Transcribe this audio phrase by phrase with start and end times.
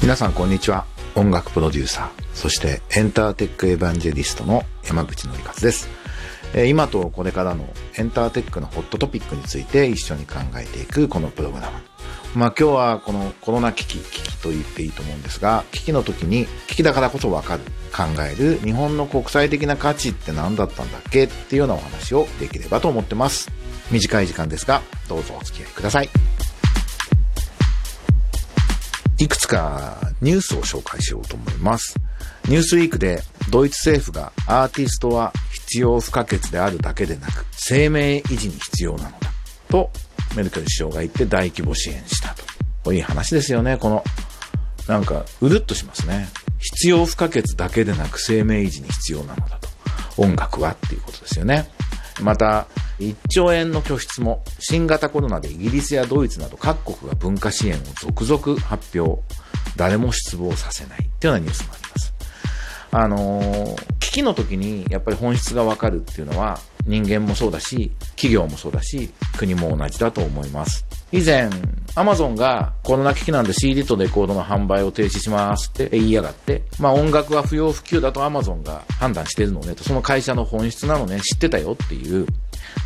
[0.00, 5.86] 皆さんこんにちは音楽プロデューサーそしてエンターテックエヴァンジェリストの山口のりかつです
[6.66, 11.76] 今とこれからのエンターテックのホットトピックについて一緒に考えていくこのプログラム。
[12.34, 17.62] まあ今日はこのコロナ危機、危機と言っていいと思うんですが、危機の時に危機だからこそわかる、
[17.94, 21.24] 考える日本の国際的な価値って何だったんだっけ？
[21.24, 23.50] っていうようなお話をできればと思ってます。
[23.90, 26.08] 短い時間ですが、どうぞお付き合いください。
[29.18, 31.96] いくつかニュースを紹介しようと思います。
[32.48, 39.30] ニュースウィークでドイツ政府がアーティストは必要不可欠であるだけでなく生命維持に必要なのだ
[39.68, 39.90] と
[40.36, 42.34] メルケル首相が言って大規模支援した
[42.84, 42.92] と。
[42.92, 43.76] いい話ですよね。
[43.76, 44.04] この
[44.86, 46.28] なんかうるっとしますね。
[46.58, 49.68] 必要不可欠だけでなく生命維持に必要なのだと。
[50.16, 51.70] 音楽はっていうことですよね。
[52.20, 52.66] また、
[52.98, 59.22] 1兆円の拠出も新型コロナでイギリスやドイツなど各国が文化支援を続々発表。
[59.76, 62.14] 誰も失望させないっていうようなニュースもあります。
[62.90, 70.86] あのー危機の時にやっぱり本質がわかるっていうのは人間もそうだし、企業もそうだし、国も同じだと思います。
[71.10, 71.48] 以前、
[71.94, 82.26] アマゾンがコロナ危機なんで CD とレコードの販売を停止しますって言いやがって、まあ音楽は不要不急だとアマゾンが判断してるのねと、その会社の本質なのね、知ってたよっていう。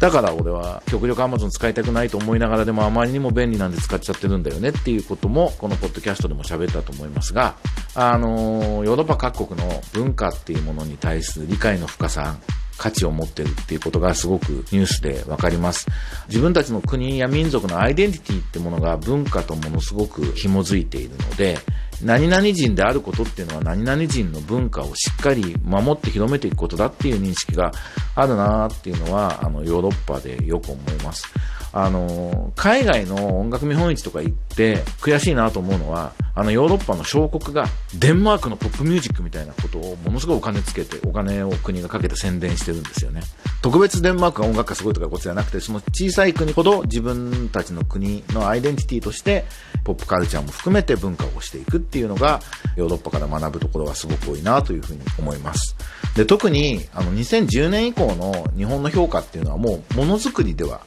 [0.01, 7.57] だから俺は極力 Amazon 使いたくないと思いながらでもあまりにも便利なんで使っちゃってるんだよねっていうこともこのポッドキャストでも喋ったと思いますが、
[7.95, 12.37] あのヨーロッパ各国の文化っていうものに対する理解の深さ、
[12.79, 15.87] 価値を持ってるっていうことがすごくニュースでわかります。
[16.29, 21.59] 自分たちの国や民族のアイデンティティってものが文化とものすごく紐づいているので、
[22.03, 27.71] 何々人であることっていうのは何々人の文化をしっかり守って広めていくことだっていう認識が
[28.17, 31.25] あるなっていうのは、あの、ヨーロッパでよく思います。
[31.73, 43.23] あの、海外の音楽見本市とか行って悔しいなと思うのは、あのヨーロッパの小国がデンマークのポップミュージックみたいなことをものすごいお金つけて、お金を国がかけて宣伝してるんですよね。
[43.63, 49.45] 特別デンマークが音楽がすごいとかことじゃなくて、その小さい国ほど自分たちの国のアイデンティティとして、
[49.85, 52.41] ポップカルチャーも含めて文化をしていくっていうのが、
[52.77, 55.77] ヨーロッパから学ぶところがすごく多いなというふうに思います。
[56.17, 60.83] で、特に、あの、2010年以降の日本の評価っていうのはもう、ものづくりでは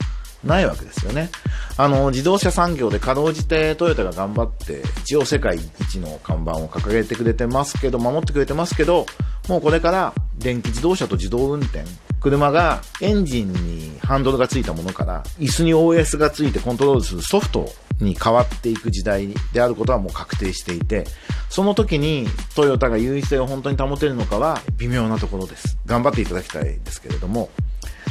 [0.46, 1.30] ないわけですよね。
[1.78, 9.06] あの、自動車産業でかろうじてトヨタが頑張って、一応世界一の看板を掲げてくれてますけど、守ってくれてますけど、
[9.50, 11.84] もうこれから電気自動車と自動運転、
[12.22, 21.06] 車がエンジンにハンドルがついたものから、椅子に OS がついてコントロールするソフトに変わっていく時代であることはもう確定していて、
[21.50, 25.78] その時にトヨタが優位性を本当に保てるのかは微妙なところです。
[25.86, 27.50] 頑張っていただきたいですけれども、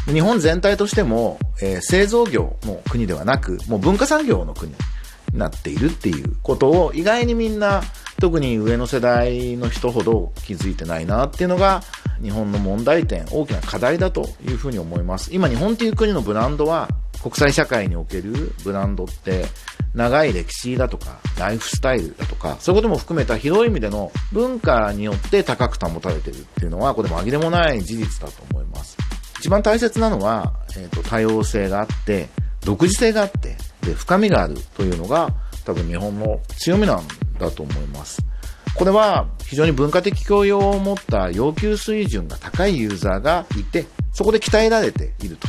[0.07, 4.79] 日本全体としても、えー製造業の国ではなく、もう文化産業の国に
[5.39, 7.83] なっているっていうことを意外にみんな、
[8.21, 11.83] 特に上の世代の人ほど気づいてないなっていうのが、
[12.23, 15.31] 日本の問題点、大きな課題だというふうに思います。
[15.33, 16.89] 今日本っていう国のブランドは、
[17.23, 19.47] 国際社会におけるブランドって、
[19.95, 28.97] 長い歴史だとか、ライフスタイルだとか、そういうことも含めた広い意味での文化によって高く保たれてるっていうのは、これ紛れもない事実だと思います。
[29.45, 32.31] 一番大切なのは、えー、と多様性があって
[32.65, 35.35] 独自性があってで深みがあるというのが
[35.67, 37.07] 多分日本の強みなん
[37.39, 38.23] だと思います。
[38.75, 43.85] これは非常に文化的教養を持った要求水準が高いユーザーがいて
[44.15, 45.47] そこで鍛えられていると。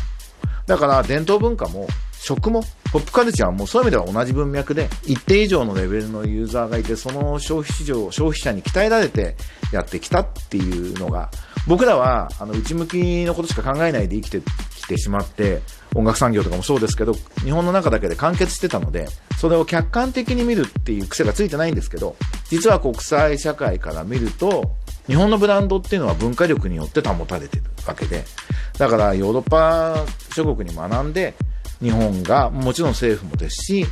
[0.65, 9.35] だから伝統文化も食もポップカルチャーもそういう意味では同じ文脈で一定以上のレベルのユーザーがいてその消費市場を消費者に鍛えられて
[9.73, 11.29] やってきたっていうのが
[11.67, 14.39] 僕らはあの内向きのことしか考えないで生きて
[14.77, 15.61] きてしまって
[15.93, 19.09] 音楽産業とかもそうですけど日本の中だけで完結してたので
[19.41, 22.15] それを客観的に見るっていう癖がついてないんですけど
[22.47, 24.71] 実は国際社会から見ると
[25.07, 28.23] 日本のブランドっていうのは文化力によって保たれてるわけで
[28.77, 31.33] だからヨーロッパ諸国に学んで
[31.85, 33.85] 日本がもちろん政府もですし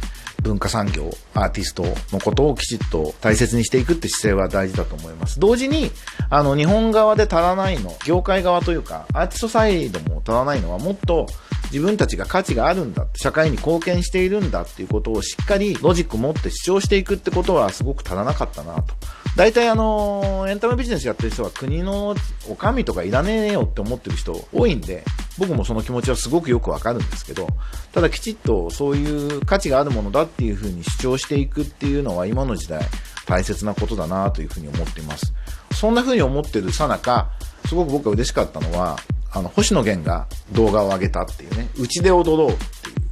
[0.44, 5.40] 文化産業、アーティストのことをきちっと大切にしていくって姿勢は大事だと思います。
[5.40, 5.90] 同時に、
[6.30, 11.28] あの、日本側で足らないの、業界側というか、アーティストサイドも足らないのは、もっと
[11.74, 18.94] 自分たちが価値があるんだ、社会に貢献しているんだっていうことをしっかりロジック持って主張していくってことはすごく足らなかったなと。
[19.36, 22.16] 大体あの、エンタメビジネスやってる人は国の
[22.48, 25.04] お上とかいらねえよって思ってる人多いんで、
[25.40, 27.48] 僕もその気持ちはすごくよくわかるんですけど、
[27.92, 32.86] ただきちっとそういう価値があるものだっていうふうに主張していくっていうのは今の時代
[33.26, 35.34] 大切なことだなというふうに思っています。
[35.74, 37.32] そんなふうに思ってるさなか、
[37.68, 39.00] すごく僕が嬉しかったのは、
[39.34, 43.04] あの、星野源が動画を上げたっていうね、うちで踊ろうっていう。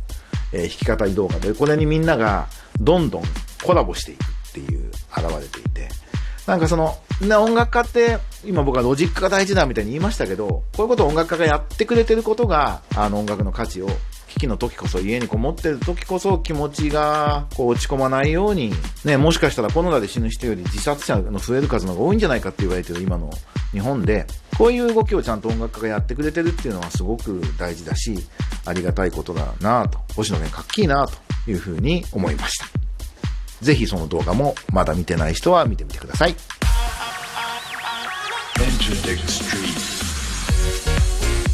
[0.54, 2.48] えー、弾き語り動画で、これにみんなが
[2.80, 3.24] どんどん
[3.64, 5.90] コラボしていくっていう現れていて、
[6.46, 13.90] なんかその、な、音楽家って、今僕はロジックが大事だみたいに言いましたけど、こういうことを音楽家がやってくれてることが、あの音楽の価値を
[14.32, 18.72] 危機の時こそ、家にこもってる時こそ気持ちがこう落ち込まないように、
[19.04, 23.30] ね、もしかしたらコロナで死ぬ人より自殺者の増える数の方が多いんじゃないかって言われてる今の
[23.74, 24.26] 日本で、
[24.58, 28.18] こういう動きをちゃんと音楽家がやってくれてるっていうのはすごく大事だし、
[28.66, 32.66] ありがたいことだなと、星野源かっきいなというふうに思いました。
[33.62, 36.36] ぜひその動画もまだ見てない人は見てみてください。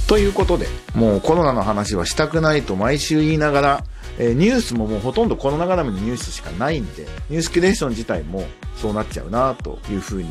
[0.07, 3.83] ということで、もうコロナの話はしたくないと毎週言いながら、
[4.17, 8.45] えー、ニュースももうほとんどコロナ絡みのニュースしかないんで、ニュースキュレーション自体も
[8.77, 10.29] そうなっちゃうなというふうに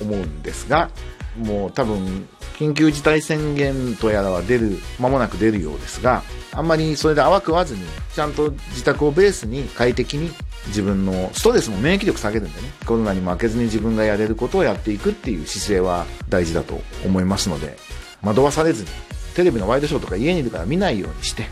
[0.00, 0.90] 思うんですが、
[1.38, 2.28] もう多分、
[2.58, 7.82] 緊急事態宣言とやらは出る、間もなく出るようですが、あんまりそれで泡食わずに、
[8.14, 10.30] ちゃんと自宅をベースに快適に
[10.68, 17.76] 自分のストレスも免疫力下げるんでね、コロナに負けずに自分がやれることをやっていくっていう姿勢は大事だと思いますので、
[18.22, 18.88] 惑わされずに、
[19.36, 21.44] テレビのワイドショーとか家にいるから見ないようにして、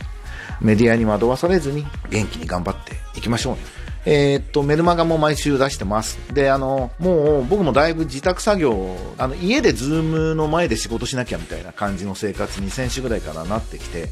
[0.62, 3.60] メディアに惑わされずに元気に頑張っていきましょうね。
[4.06, 6.18] えー、っと、メルマガも毎週出してます。
[6.32, 14.08] で、あの、もう僕もだいぶ自宅作業、あの、家で Zoom の前で仕事しなきゃみたいな感じの生活に先週ぐらいからなってきて、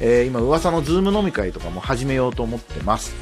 [0.00, 3.14] えー、今噂の Zoom 飲み会とかも始めようと思ってます。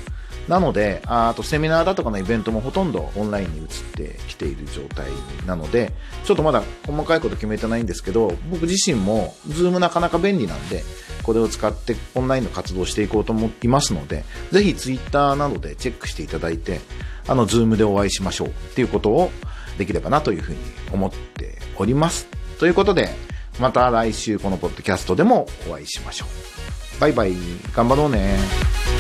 [0.50, 5.06] なので、あとセミナーだとかのイベントもほとんどオンラインに移ってきている状態
[5.47, 5.93] なので、
[6.25, 10.82] ちょっとまだ細かいこと決めてないんですけど、僕自身も Zoom なかなか便利なんで、
[11.23, 16.81] これを使ってオンラインの活動をしていこうと思いますので、ぜひツイッターなどでチェックしていただいて、
[17.29, 19.31] あの、 Zoom でお会いしましょうっていうことを
[19.79, 20.58] できればなというふうに
[20.93, 22.26] 思っております。
[22.58, 23.11] ということで、
[23.61, 27.00] また来週このポッドキャストでもお会いしましょう。
[27.00, 27.35] バイバイ。
[27.73, 29.00] 頑張ろうね。